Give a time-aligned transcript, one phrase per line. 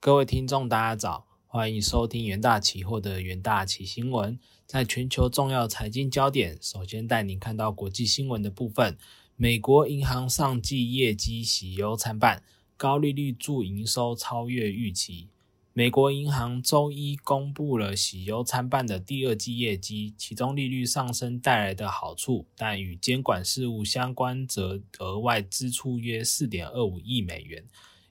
[0.00, 4.38] 各位听众，大家早，欢迎收听元大期货的元大期新闻。
[4.64, 8.96] 在全球重要财经焦点，首先带您看到国际新闻的部分。
[9.34, 12.44] 美国银行上季业绩喜忧参半，
[12.76, 15.30] 高利率助营收超越预期。
[15.72, 27.64] 美国银行周一公布了喜忧参半的第二季业绩，其中利率上升带来的好处，但与监管事务相关则额外支出约四点二五亿美元。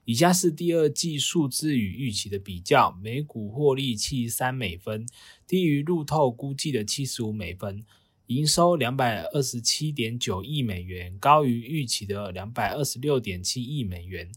[0.08, 5.04] 以下是第二季数字与预期的比较：每股获利七十三美分，
[5.46, 7.84] 低于路透估计的七十五美分；
[8.28, 14.32] 营收两百二十七点九亿美元，高于预期的两百二十六点七亿美元。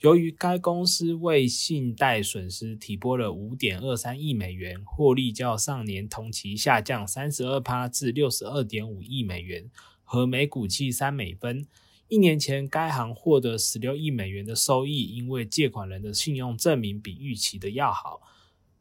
[0.00, 9.70] 由于该公司为信贷损失提拨了五点二三亿美元，获利较上年同期下降三十二趴至六十二点五亿美元，
[10.04, 11.66] 和每股七三美分。
[12.12, 18.20] 一年前，该行获得十六亿美元的收益，因为借款人的信用证明比预期的要好。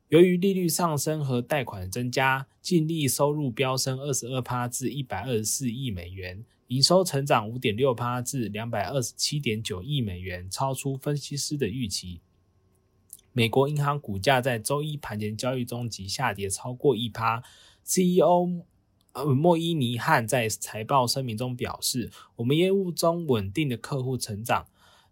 [0.09, 12.20] 由于利率上升和贷款增加，净利收入飙升二十二趴至一百二十四亿美元，营收成长五点六趴至两百二十七点九亿美元，超出分析师的预期。
[13.32, 17.41] 美国银行股价在周一盘前交易中即下跌超过一趴
[17.85, 18.65] ，CEO。
[19.13, 24.65] 呃，莫伊尼汉在财报声明中表示，我们业务中稳定的客户成长，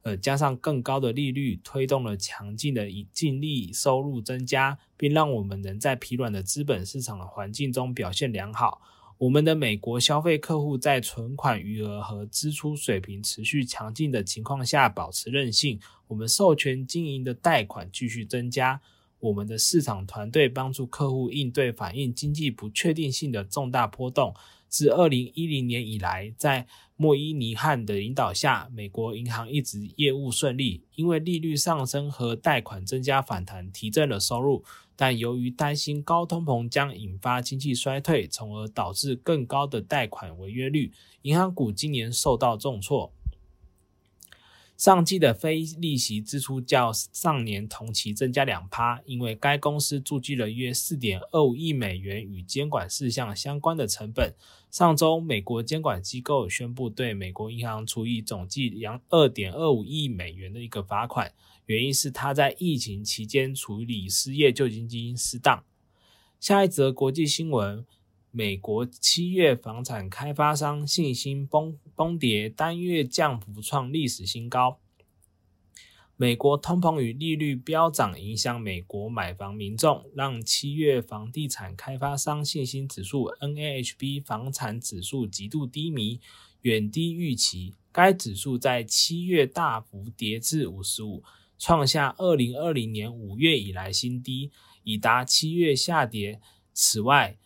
[0.03, 8.81] 呃，加上更高的利率，推动了强劲的净利收入增加，并让我们能在疲软的资本市场的环境中表现良好。
[9.17, 18.79] 我们的美国消费客户在存款余额和支出水平持续强劲的情况下保持韧性，我们授权经营的贷款继续增加。
[19.19, 24.33] 我们的市场团队帮助客户应对反映经济不确定性的重大波动。
[24.67, 34.63] 自二零一零年以来，在莫伊尼汉的引导下，美国银行一直业务顺利，因为利率上升和贷款增加反弹提振了收入。
[34.95, 40.91] 但由于担心高通膨将引发经济衰退，从而导致更高的贷款违约率，
[41.23, 43.11] 银行股今年受到重挫。
[44.79, 54.33] 上季的非利息支出较上年同期增加两趴，因为该公司注记了约四点二五亿美元与监管事项相关的成本。
[54.71, 61.33] 上周，美国监管机构宣布对美国银行处以总计两二点二五亿美元的一个罚款，
[61.65, 65.61] 原因是他在疫情期间处理失业救济金失当。
[66.39, 67.85] 下一则国际新闻。
[68.31, 74.79] 美国七月房产开发商信心崩崩跌，单月降幅创历史新高。
[76.15, 86.19] 美国通膨与利率飙涨影响美国买房民众，让七月房地产开发商信心指数 （NAHB） 房产指数极度低迷，
[86.61, 87.73] 远低预期。
[87.91, 91.23] 该指数在七月大幅跌至五十五，
[91.57, 94.51] 创下二零二零年五月以来新低，
[94.83, 96.39] 已达七月下跌。
[96.73, 97.37] 此外，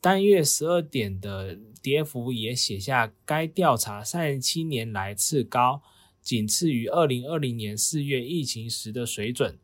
[0.00, 5.82] 单月十二点的跌幅也写下该调查三十七年来次高，
[6.20, 9.58] 仅次于二零二零年四月疫情时的水准。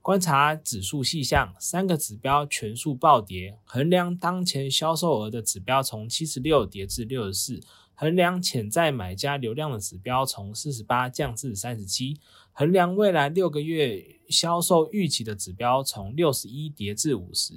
[0.00, 3.56] 观察指数细项，三个指标全数暴跌。
[3.64, 7.60] 衡量当前销售额的指标从七十六跌至六十四，
[7.94, 12.18] 衡量潜在买家流量的指标从四十八降至三十七，
[12.50, 17.54] 衡量未来六个月销售预期的指标从六十一跌至五十。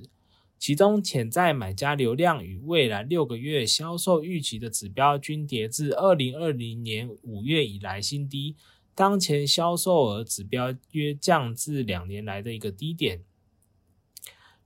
[0.58, 8.56] 其中，潜在买家流量与未来六个月销售预期的指标均跌至二零二零年五月以来新低。
[8.96, 13.22] 当前销售额指标约降至两年来的一个低点。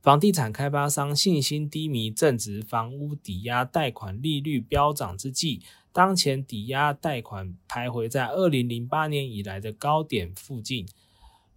[0.01, 5.61] 房地产开发商信心低迷，正值房屋抵押贷款利率飙涨之际。
[5.91, 10.87] 当前抵押贷款徘徊在二零零八年以来的高点附近，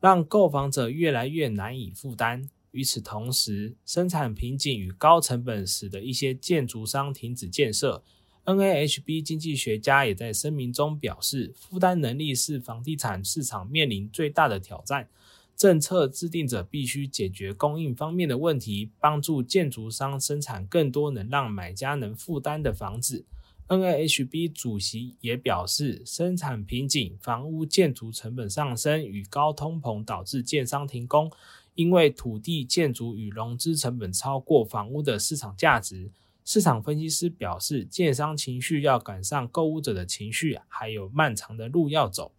[0.01, 2.49] 让购房者越来越难以负担。
[2.73, 8.03] 与此同时，生产瓶颈与高成本使得一些建筑商停止建设。
[8.45, 15.09] NAHB 经济学家也在声明中表示，负担能力是房地产市场面临最大的挑战。
[15.55, 23.25] 政策制定者必须解决供应方面的问题，帮助建筑商生产更多能让买家能负担的房子。
[23.69, 31.31] NAHB 主席也表示，生产瓶颈、房屋建筑成本上升与高通膨导致建商停工。
[31.75, 36.11] 因为土地、建筑与融资成本超过房屋的市场价值，
[36.45, 42.33] 市场分析师表示，建商情绪要赶上购物者的情绪，还有漫长的路要走。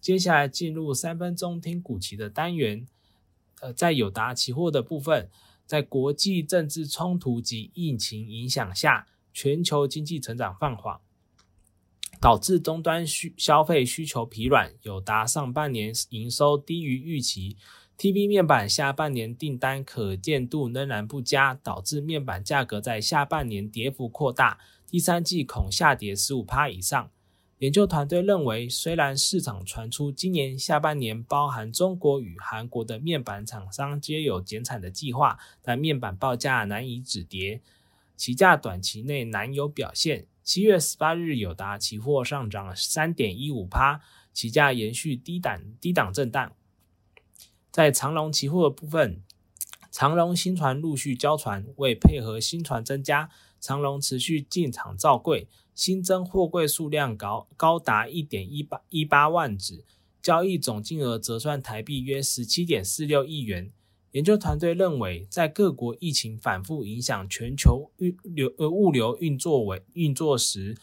[0.00, 2.86] 接下来进入三分钟听股期的单元。
[3.60, 5.28] 呃，在友达期货的部分，
[5.66, 11.00] 在国际政治冲突及疫情影响下，全球经济成长放缓。
[12.20, 17.56] 导致终端需消费需求疲软，友达上半年营收低于预期
[17.98, 27.10] ，TV 面板下半年订单可见度仍然不佳，导致面板价格在下半年跌幅扩大，第三季恐下跌十五趴以上。
[27.58, 37.60] 研究团队认为，虽然市场传出今年下半年包含中国与韩国的面板厂商皆有减产的计划，但面板报价难以止跌，
[38.16, 40.26] 期价短期内难有表现。
[40.44, 44.00] 七月十八日，友达期货上涨三点一五趴，
[44.32, 46.52] 期价延续低档低档震荡。
[47.78, 49.22] 在长龙期货的部分，
[49.92, 53.30] 长龙新船陆续交船，为配合新船增加，
[53.60, 55.46] 长龙持续进场造柜。
[55.76, 59.84] 新增货柜数量高高达一点一八一八万只，
[60.20, 63.70] 交易总金额折算台币约十七点四六亿元。
[64.10, 70.76] 研究团队认为，在各国疫情反复影响全球运流呃物流运作为运作时，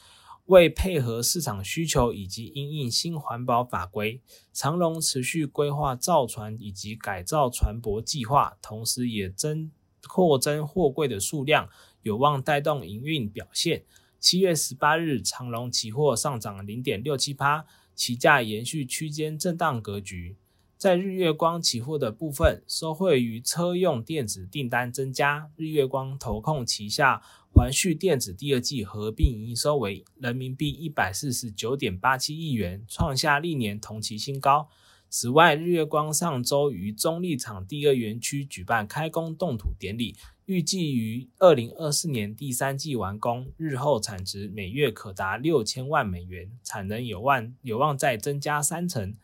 [0.46, 4.22] 为配合市场需求以及因应新环保法规，
[4.54, 9.72] 长隆持续规划造船以及改造船舶计划，同时也增
[10.08, 11.68] 扩增货柜的数量，
[12.04, 13.84] 有望带动营运表现。
[14.20, 17.66] 七月十八日，长隆期货上涨零点六七八，
[17.96, 20.36] 期价延续区间震荡格局。
[20.86, 34.70] 在日月光期货的部分，受惠于车用电子订单增加，日月光投控旗下环旭电子第二季合并营收为人民币一百四十九点八七亿元，创下历年同期新高。
[35.10, 40.16] 此外，日月光上周于中立厂第二园区举办开工动土典礼。
[40.46, 49.16] 预计于二零二四年第三季完工，日后产值每月可达六千万美元，产能有望有望再增加三成。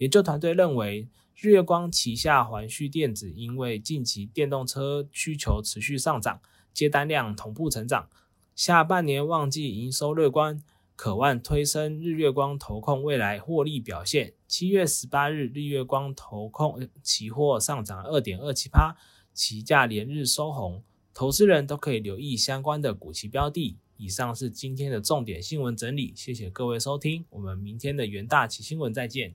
[0.00, 1.06] 研究团队认为，
[1.36, 6.40] 日月光旗下环旭电子因为近期电动车需求持续上涨，
[6.72, 8.08] 接单量同步成长，
[8.56, 10.62] 下半年旺季营收乐观，
[10.96, 14.32] 渴望推升日月光投控未来获利表现。
[14.48, 18.96] 七月十八日，日月光投控期货上涨二点二七八。
[19.34, 20.82] 期价连日收红，
[21.12, 23.76] 投资人都可以留意相关的股期标的。
[23.98, 29.34] 以上是今天的重点新闻整理，谢谢各位收听，我们明天的元大旗新闻再见。